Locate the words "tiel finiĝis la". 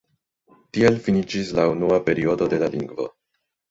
0.77-1.69